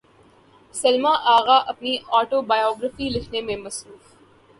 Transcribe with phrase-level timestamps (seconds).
[0.75, 1.13] سلمی
[1.45, 4.03] غا اپنی اٹوبایوگرافی لکھنے میں مصروف